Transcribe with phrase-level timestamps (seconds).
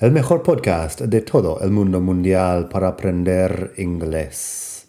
[0.00, 4.86] el mejor podcast de todo el mundo mundial para aprender inglés.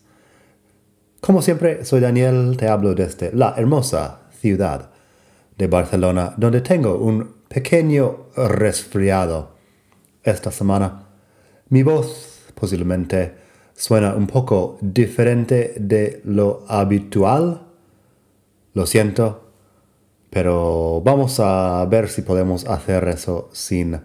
[1.20, 4.92] Como siempre, soy Daniel, te hablo desde la hermosa ciudad
[5.58, 9.56] de Barcelona, donde tengo un pequeño resfriado
[10.22, 11.08] esta semana.
[11.70, 13.34] Mi voz posiblemente
[13.74, 17.64] suena un poco diferente de lo habitual.
[18.76, 19.50] Lo siento,
[20.30, 24.00] pero vamos a ver si podemos hacer eso sin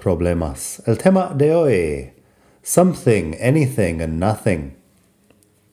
[0.00, 0.82] problemas.
[0.86, 2.12] El tema de hoy,
[2.62, 4.76] something, anything and nothing.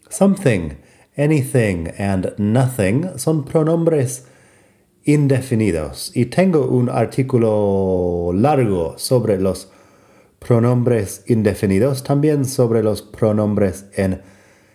[0.10, 0.78] Something,
[1.18, 4.26] anything and nothing son pronombres
[5.06, 9.70] indefinidos y tengo un artículo largo sobre los
[10.40, 14.22] pronombres indefinidos, también sobre los pronombres en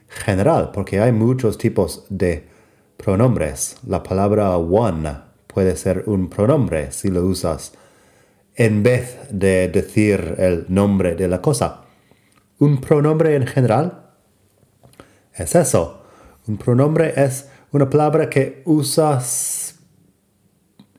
[0.09, 2.47] general, porque hay muchos tipos de
[2.97, 3.77] pronombres.
[3.87, 7.73] La palabra one puede ser un pronombre si lo usas
[8.59, 11.83] en vez de decir el nombre de la cosa.
[12.59, 14.11] Un pronombre en general
[15.33, 16.03] es eso.
[16.49, 19.79] Un pronombre es una palabra que usas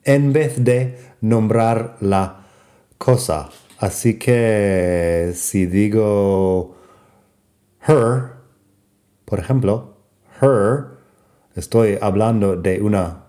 [0.05, 2.47] en vez de nombrar la
[2.97, 3.49] cosa.
[3.77, 6.77] Así que si digo
[7.85, 8.35] her,
[9.25, 9.97] por ejemplo,
[10.41, 10.85] her,
[11.55, 13.25] estoy hablando de una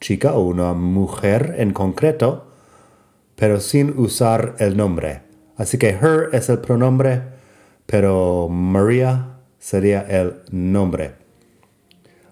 [0.00, 2.47] chica o una mujer en concreto
[3.38, 5.22] pero sin usar el nombre.
[5.56, 7.22] Así que her es el pronombre,
[7.86, 11.12] pero Maria sería el nombre.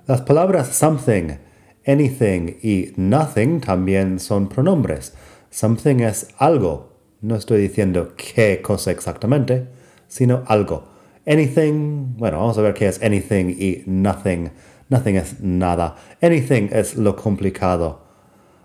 [0.07, 1.39] Las palabras something,
[1.87, 5.15] anything y nothing también son pronombres.
[5.51, 6.93] Something es algo.
[7.21, 9.69] No estoy diciendo qué cosa exactamente,
[10.09, 10.89] sino algo.
[11.25, 14.51] Anything, bueno, vamos a ver qué es anything y nothing.
[14.89, 15.97] Nothing es nada.
[16.21, 18.03] Anything es lo complicado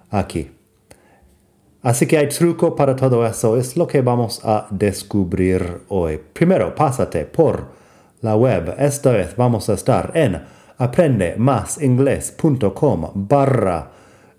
[0.09, 0.60] aquí.
[1.83, 6.19] Así que hay truco para todo eso, es lo que vamos a descubrir hoy.
[6.31, 7.69] Primero, pásate por
[8.21, 8.75] la web.
[8.77, 10.43] Esta vez vamos a estar en
[10.77, 13.89] aprendemasingles.com barra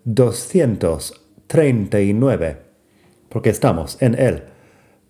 [0.04, 2.56] 239,
[3.28, 4.44] porque estamos en el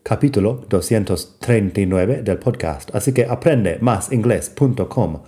[0.02, 2.94] capítulo 239 del podcast.
[2.94, 5.22] Así que aprendemasingles.com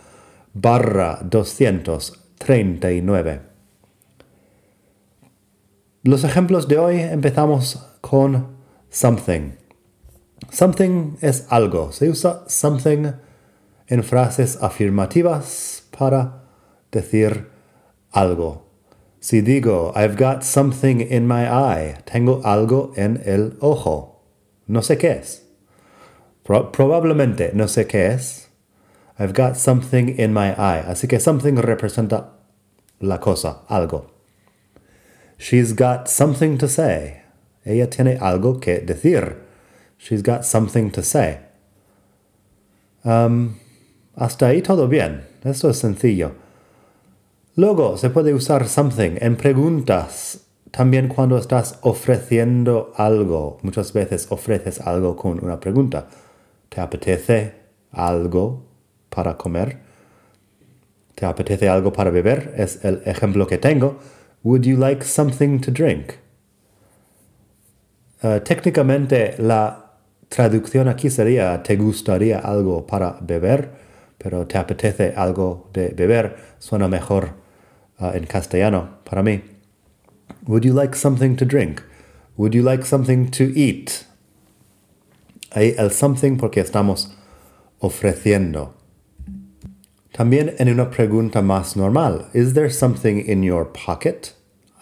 [0.54, 3.53] barra 239.
[6.06, 8.58] Los ejemplos de hoy empezamos con
[8.90, 9.52] something.
[10.50, 11.92] Something es algo.
[11.92, 13.12] Se usa something
[13.86, 16.44] en frases afirmativas para
[16.92, 17.48] decir
[18.12, 18.66] algo.
[19.18, 24.20] Si digo, I've got something in my eye, tengo algo en el ojo.
[24.66, 25.46] No sé qué es.
[26.44, 28.50] probablemente no sé qué es.
[29.18, 30.84] I've got something in my eye.
[30.86, 32.34] Así que something representa
[33.00, 34.13] la cosa, algo.
[35.38, 37.22] She's got something to say.
[37.64, 39.36] Ella tiene algo que decir.
[39.98, 41.38] She's got something to say.
[43.04, 43.56] Um,
[44.16, 45.22] hasta ahí todo bien.
[45.44, 46.32] Esto es sencillo.
[47.56, 50.40] Luego se puede usar something en preguntas.
[50.70, 53.58] También cuando estás ofreciendo algo.
[53.62, 56.08] Muchas veces ofreces algo con una pregunta.
[56.68, 57.54] ¿Te apetece
[57.92, 58.66] algo
[59.08, 59.78] para comer?
[61.14, 62.54] ¿Te apetece algo para beber?
[62.56, 63.98] Es el ejemplo que tengo.
[64.44, 66.18] Would you like something to drink?
[68.22, 69.92] Uh, técnicamente la
[70.28, 73.70] traducción aquí sería ¿te gustaría algo para beber?
[74.18, 76.36] Pero ¿te apetece algo de beber?
[76.58, 77.30] Suena mejor
[77.98, 79.42] uh, en castellano para mí.
[80.46, 81.82] Would you like something to drink?
[82.36, 84.04] Would you like something to eat?
[85.52, 87.16] Hay el something porque estamos
[87.80, 88.74] ofreciendo.
[90.14, 94.32] También en una pregunta más normal, ¿Is there something in your pocket?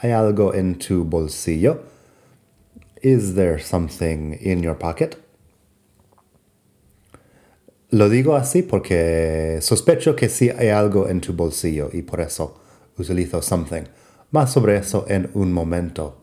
[0.03, 1.85] ¿Hay algo en tu bolsillo?
[3.03, 5.17] Is there something in your pocket?
[7.91, 12.61] Lo digo así porque sospecho que sí hay algo en tu bolsillo y por eso
[12.99, 13.83] utilizo something.
[14.33, 16.21] Más sobre eso en un momento.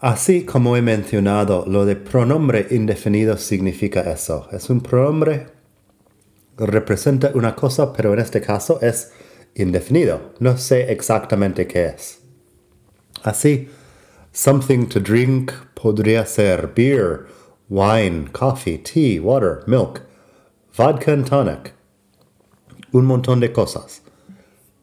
[0.00, 4.48] Así como he mencionado, lo de pronombre indefinido significa eso.
[4.50, 5.46] Es un pronombre
[6.56, 9.12] representa una cosa, pero en este caso es
[9.54, 10.34] indefinido.
[10.40, 12.23] No sé exactamente qué es.
[13.24, 13.68] Así,
[14.32, 17.26] something to drink podría ser beer
[17.68, 20.02] wine, coffee, tea, water, milk,
[20.72, 21.72] vodka and tonic,
[22.92, 24.00] un montón de cosas.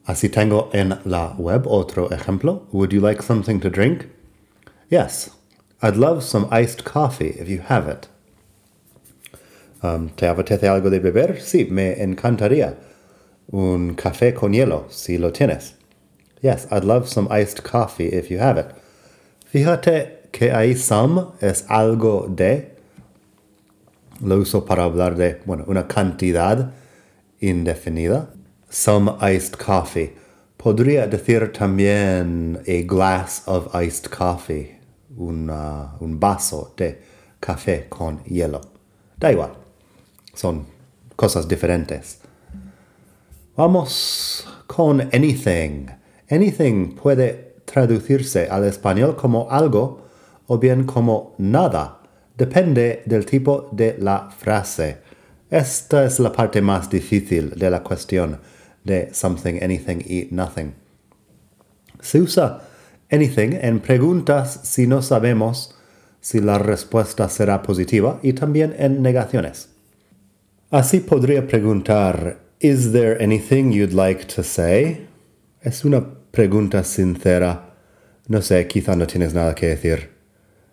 [0.08, 2.66] Así tengo en la web otro ejemplo.
[2.72, 4.08] Would you like something to drink?
[4.90, 5.30] Yes,
[5.80, 8.08] I'd love some iced coffee if you have it.
[9.82, 11.40] Um, ¿Te apetece algo de beber?
[11.40, 12.76] Sí, me encantaría.
[13.52, 15.74] Un café con hielo, si lo tienes.
[16.42, 18.66] Yes, I'd love some iced coffee if you have it.
[19.52, 22.72] Fíjate que ahí some es algo de.
[24.20, 26.72] Lo uso para hablar de, bueno, una cantidad
[27.40, 28.28] indefinida.
[28.68, 30.16] Some iced coffee.
[30.56, 34.80] Podría decir también a glass of iced coffee.
[35.16, 37.00] Una, un vaso de
[37.38, 38.60] café con hielo.
[39.16, 39.52] Da igual.
[40.34, 40.66] Son
[41.14, 42.18] cosas diferentes.
[43.56, 46.01] Vamos con anything.
[46.32, 50.06] Anything puede traducirse al español como algo
[50.46, 52.00] o bien como nada.
[52.38, 54.96] Depende del tipo de la frase.
[55.50, 58.40] Esta es la parte más difícil de la cuestión
[58.82, 60.72] de something, anything y nothing.
[62.00, 62.62] Se usa
[63.10, 65.76] anything en preguntas si no sabemos
[66.22, 69.68] si la respuesta será positiva y también en negaciones.
[70.70, 75.08] Así podría preguntar, Is there anything you'd like to say?
[75.60, 77.74] Es una pregunta sincera.
[78.26, 80.10] No sé, quizá no tienes nada que decir.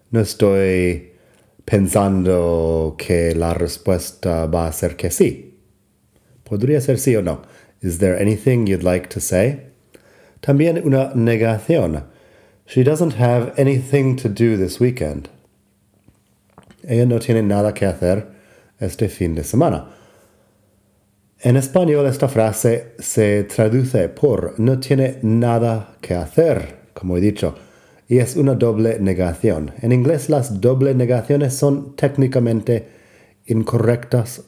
[0.10, 1.12] No estoy
[1.66, 5.60] pensando que la respuesta va a ser que sí.
[6.44, 7.44] Podría ser sí o no.
[7.82, 9.68] Is there anything you'd like to say?
[10.42, 12.06] También una negación.
[12.66, 15.30] She doesn't have anything to do this weekend.
[16.88, 18.28] Ella no tiene nada que hacer
[18.80, 19.90] este fin de semana.
[21.42, 27.56] En español esta frase se traduce por no tiene nada que hacer, como he dicho,
[28.10, 29.72] y es una doble negación.
[29.82, 32.90] En inglés las doble negaciones son técnicamente
[33.46, 34.42] incorrectas,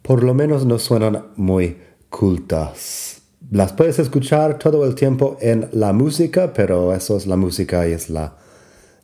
[0.00, 1.76] por lo menos no suenan muy
[2.08, 3.20] cultas.
[3.50, 7.92] Las puedes escuchar todo el tiempo en la música, pero eso es la música y
[7.92, 8.38] es la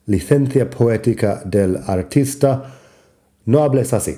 [0.07, 2.73] licencia poética del artista.
[3.45, 4.17] No hables así.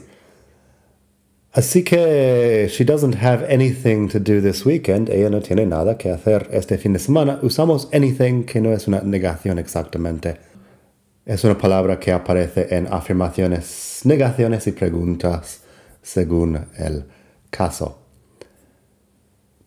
[1.57, 5.09] Así que she doesn't have anything to do this weekend.
[5.09, 7.39] Ella no tiene nada que hacer este fin de semana.
[7.41, 10.37] Usamos anything que no es una negación exactamente.
[11.25, 15.61] Es una palabra que aparece en afirmaciones, negaciones y preguntas
[16.03, 17.05] según el
[17.49, 18.03] caso.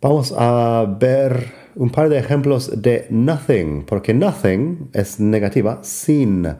[0.00, 6.54] Vamos a ver un par de ejemplos de nothing, porque nothing es negativa sin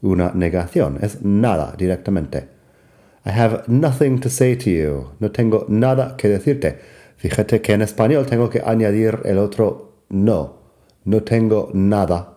[0.00, 2.51] una negación, es nada directamente.
[3.24, 5.12] I have nothing to say to you.
[5.20, 6.78] No tengo nada que decirte.
[7.16, 10.58] Fíjate que en español tengo que añadir el otro no.
[11.04, 12.34] No tengo nada.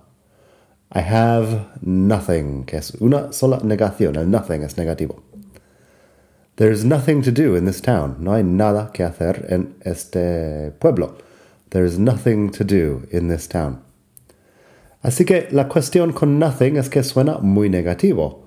[0.94, 4.16] I have nothing, que es una sola negación.
[4.16, 5.24] El nothing es negativo.
[6.58, 8.18] There's nothing to do in this town.
[8.20, 11.18] No hay nada que hacer en este pueblo.
[11.72, 13.82] There's nothing to do in this town.
[15.02, 18.45] Así que la cuestión con nothing es que suena muy negativo.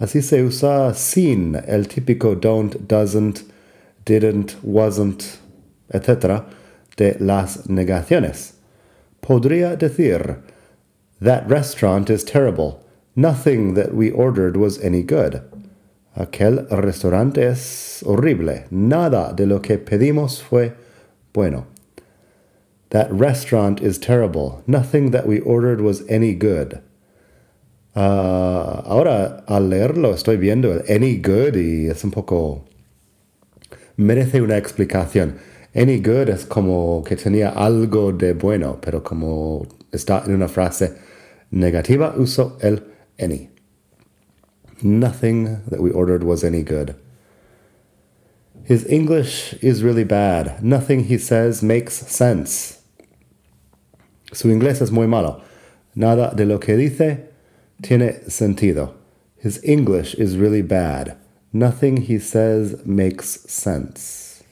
[0.00, 3.42] Así se usa sin el típico don't, doesn't,
[4.04, 5.38] didn't, wasn't,
[5.92, 6.44] etc.
[6.96, 8.54] de las negaciones.
[9.20, 10.38] Podría decir,
[11.20, 12.84] That restaurant is terrible.
[13.16, 15.42] Nothing that we ordered was any good.
[16.16, 18.64] Aquel restaurante es horrible.
[18.70, 20.74] Nada de lo que pedimos fue
[21.32, 21.66] bueno.
[22.90, 24.62] That restaurant is terrible.
[24.66, 26.80] Nothing that we ordered was any good.
[27.98, 32.64] Uh, ahora, al leerlo, estoy viendo el any good y es un poco...
[33.96, 35.34] merece una explicación.
[35.74, 40.92] Any good es como que tenía algo de bueno, pero como está en una frase
[41.50, 42.84] negativa, uso el
[43.18, 43.50] any.
[44.80, 46.94] Nothing that we ordered was any good.
[48.64, 50.62] His English is really bad.
[50.62, 52.78] Nothing he says makes sense.
[54.30, 55.40] Su inglés es muy malo.
[55.96, 57.27] Nada de lo que dice
[57.82, 58.94] tiene sentido.
[59.36, 61.16] His English is really bad.
[61.52, 64.42] Nothing he says makes sense.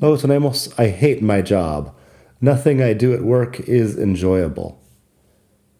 [0.00, 1.94] Luego tenemos I hate my job.
[2.40, 4.78] Nothing I do at work is enjoyable.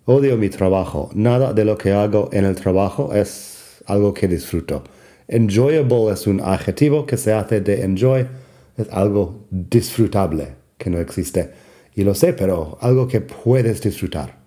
[0.06, 1.10] Odio mi trabajo.
[1.14, 4.84] Nada de lo que hago en el trabajo es algo que disfruto.
[5.28, 8.28] Enjoyable es un adjetivo que se hace de enjoy.
[8.76, 11.50] Es algo disfrutable que no existe.
[11.94, 14.41] Y lo sé, pero algo que puedes disfrutar.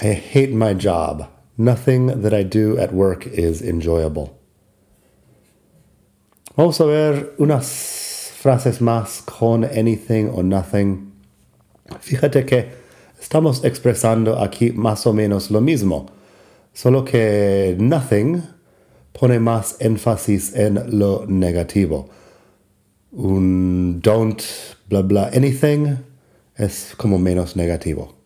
[0.00, 1.28] I hate my job.
[1.56, 4.38] Nothing that I do at work is enjoyable.
[6.56, 11.12] Vamos a ver unas frases más con anything o nothing.
[12.00, 12.82] Fíjate que
[13.22, 16.06] Estamos expresando aquí más o menos lo mismo.
[16.74, 18.42] solo que nothing
[19.12, 22.08] pone más énfasis en lo negativo.
[23.12, 24.42] Un don't,
[24.88, 25.98] bla bla, anything
[26.56, 28.21] es como menos negativo.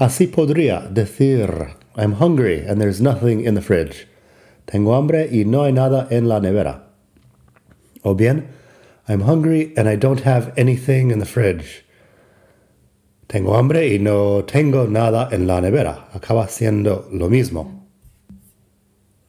[0.00, 4.06] Así podría decir, I'm hungry and there's nothing in the fridge.
[4.64, 6.84] Tengo hambre y no hay nada en la nevera.
[8.02, 8.48] O bien,
[9.06, 11.84] I'm hungry and I don't have anything in the fridge.
[13.28, 16.06] Tengo hambre y no tengo nada en la nevera.
[16.14, 17.86] Acaba siendo lo mismo.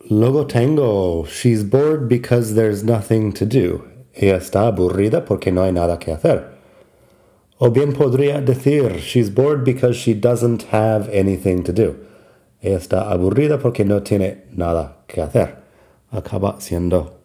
[0.09, 3.83] Luego tengo, she's bored because there's nothing to do.
[4.13, 6.50] Ella está aburrida porque no hay nada que hacer.
[7.63, 11.95] O bien podría decir, she's bored because she doesn't have anything to do.
[12.59, 15.57] Está aburrida porque no tiene nada que hacer.
[16.11, 17.19] Acaba siendo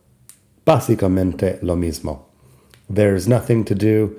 [0.67, 2.27] básicamente lo mismo.
[2.87, 4.15] There's nothing to do.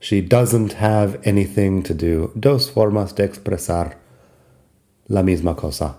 [0.00, 2.32] She doesn't have anything to do.
[2.34, 3.98] Dos formas de expresar
[5.08, 5.94] la misma cosa.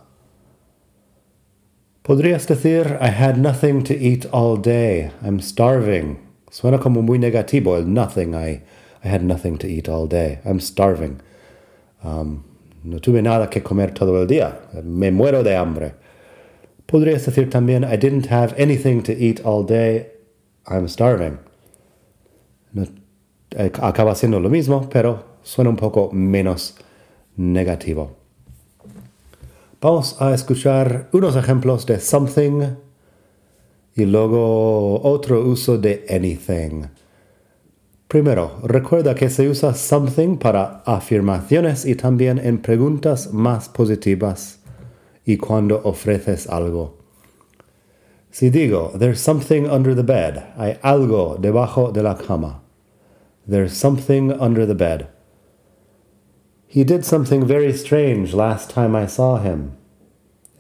[2.03, 5.11] Podrías decir, I had nothing to eat all day.
[5.21, 6.17] I'm starving.
[6.51, 8.35] Suena como muy negativo el nothing.
[8.35, 8.61] I,
[9.03, 10.39] I had nothing to eat all day.
[10.45, 11.19] I'm starving.
[12.03, 12.43] Um,
[12.83, 14.59] no tuve nada que comer todo el día.
[14.83, 15.93] Me muero de hambre.
[16.87, 20.07] Podrías decir también, I didn't have anything to eat all day.
[20.67, 21.39] I'm starving.
[22.73, 22.87] No,
[23.51, 26.75] eh, acaba siendo lo mismo, pero suena un poco menos
[27.35, 28.15] negativo.
[29.81, 32.75] Vamos a escuchar unos ejemplos de something
[33.95, 36.85] y luego otro uso de anything.
[38.13, 44.59] Primero, recuerda que se usa something para afirmaciones y también en preguntas más positivas
[45.25, 46.99] y cuando ofreces algo.
[48.29, 52.61] Si digo, there's something under the bed, hay algo debajo de la cama.
[53.49, 55.07] There's something under the bed.
[56.67, 59.71] He did something very strange last time I saw him.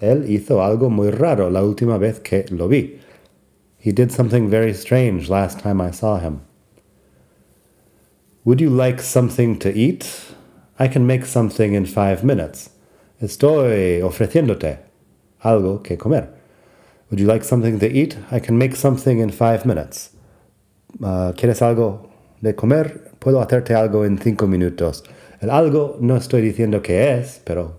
[0.01, 2.99] Él hizo algo muy raro la última vez que lo vi.
[3.77, 6.39] He did something very strange last time I saw him.
[8.45, 10.05] Would you like something to eat?
[10.77, 12.71] I can make something in five minutes.
[13.21, 14.79] Estoy ofreciéndote
[15.41, 16.27] algo que comer.
[17.09, 18.17] Would you like something to eat?
[18.31, 20.09] I can make something in five minutes.
[21.01, 22.09] Uh, ¿Quieres algo
[22.41, 23.11] de comer?
[23.19, 25.03] Puedo hacerte algo en cinco minutos.
[25.39, 27.77] El algo no estoy diciendo que es, pero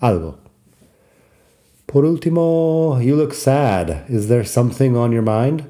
[0.00, 0.36] algo.
[1.86, 4.10] Por último, you look sad.
[4.10, 5.64] Is there something on your mind?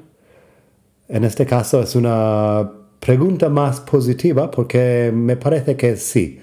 [1.07, 6.39] En este caso es una pregunta más positiva porque me parece que sí.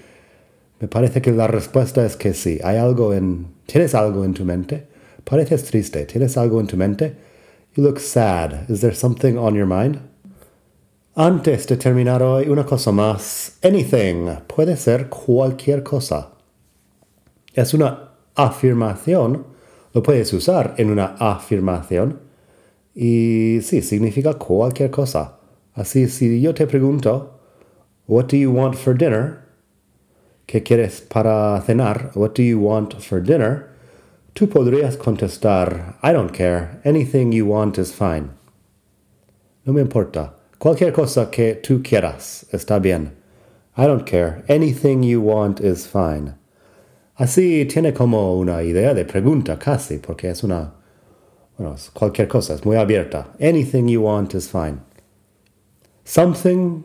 [0.79, 2.59] Me parece que la respuesta es que sí.
[2.63, 3.47] Hay algo en...
[3.65, 4.87] ¿Tienes algo en tu mente?
[5.23, 6.05] Pareces triste.
[6.05, 7.15] ¿Tienes algo en tu mente?
[7.75, 8.69] You look sad.
[8.69, 9.99] Is there something on your mind?
[11.15, 13.57] Antes de terminar hoy, una cosa más.
[13.63, 16.31] Anything puede ser cualquier cosa.
[17.53, 19.45] Es una afirmación.
[19.93, 22.19] Lo puedes usar en una afirmación.
[22.93, 25.38] Y sí, significa cualquier cosa.
[25.79, 27.39] Así, si yo te pregunto,
[28.05, 29.45] What do you want for dinner?
[30.45, 32.11] ¿Qué quieres para cenar?
[32.15, 33.69] What do you want for dinner?
[34.33, 36.81] Tú podrías contestar, I don't care.
[36.83, 38.31] Anything you want is fine.
[39.65, 40.33] No me importa.
[40.59, 43.15] Cualquier cosa que tú quieras está bien.
[43.77, 44.43] I don't care.
[44.49, 46.33] Anything you want is fine.
[47.17, 50.73] Así tiene como una idea de pregunta casi, porque es una,
[51.57, 53.27] bueno, es cualquier cosa, es muy abierta.
[53.39, 54.88] Anything you want is fine.
[56.09, 56.83] Something,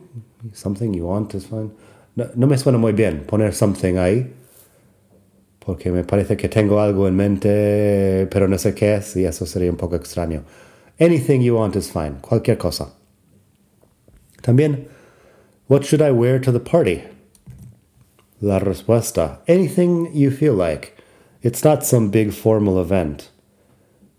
[0.53, 1.71] something you want is fine.
[2.15, 4.31] No, no me suena muy bien poner something ahí,
[5.65, 9.47] porque me parece que tengo algo en mente, pero no sé qué es, y eso
[9.47, 10.43] sería un poco extraño.
[10.99, 12.93] Anything you want is fine, cualquier cosa.
[14.43, 14.89] También,
[15.69, 17.01] what should I wear to the party?
[18.41, 20.93] La respuesta, anything you feel like.
[21.41, 23.31] It's not some big formal event.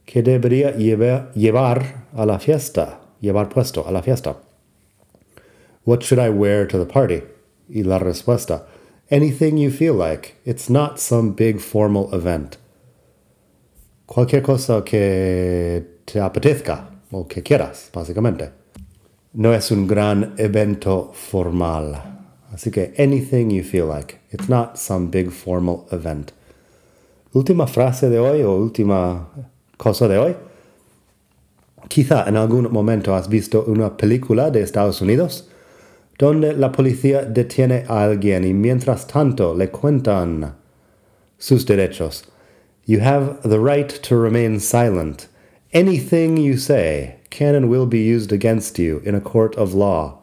[0.05, 2.99] ¿Qué debería llevar, a la fiesta?
[3.21, 4.39] Llevar puesto a la fiesta.
[5.87, 7.23] What should I wear to the party?
[7.69, 8.65] Y la respuesta,
[9.09, 10.35] anything you feel like.
[10.45, 12.57] It's not some big formal event.
[14.09, 18.51] Cualquier cosa que te apetezca o que quieras, básicamente.
[19.35, 22.03] No es un gran evento formal.
[22.53, 24.19] Así que anything you feel like.
[24.33, 26.33] It's not some big formal event.
[27.33, 29.29] Última frase de hoy o última
[29.77, 30.37] cosa de hoy.
[31.87, 35.49] Quizá en algún momento has visto una película de Estados Unidos
[36.19, 40.55] donde la policía detiene a alguien y mientras tanto le cuentan
[41.39, 42.25] sus derechos.
[42.87, 45.29] You have the right to remain silent.
[45.73, 50.19] Anything you say can and will be used against you in a court of law.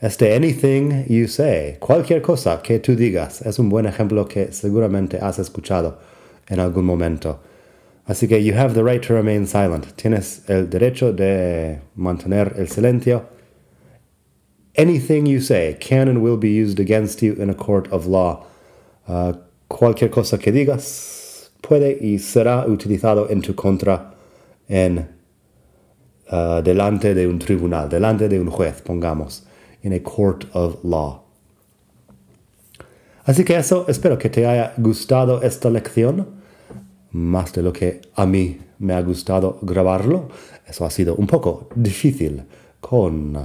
[0.00, 5.18] Este anything you say, cualquier cosa que tú digas, es un buen ejemplo que seguramente
[5.20, 5.98] has escuchado
[6.48, 7.40] en algún momento.
[8.06, 9.96] Así que you have the right to remain silent.
[9.96, 13.26] Tienes el derecho de mantener el silencio.
[14.78, 18.46] Anything you say can and will be used against you in a court of law.
[19.08, 19.32] Uh,
[19.68, 24.14] cualquier cosa que digas puede y será utilizado en tu contra
[24.68, 25.08] en
[26.30, 29.42] uh, delante de un tribunal, delante de un juez, pongamos
[29.82, 31.24] in a court of law.
[33.26, 36.28] Así que eso, espero que te haya gustado esta lección,
[37.10, 40.28] más de lo que a mí me ha gustado grabarlo.
[40.66, 42.44] Eso ha sido un poco difícil
[42.80, 43.36] con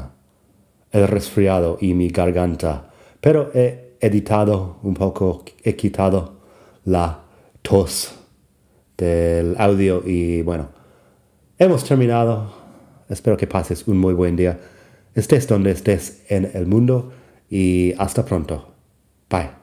[0.93, 6.35] el resfriado y mi garganta, pero he editado un poco, he quitado
[6.85, 7.23] la
[7.62, 8.15] tos
[8.97, 10.69] del audio y bueno,
[11.57, 12.63] hemos terminado.
[13.09, 14.57] Espero que pases un muy buen día
[15.15, 17.12] estés donde estés en el mundo
[17.50, 18.73] y hasta pronto.
[19.29, 19.62] Bye.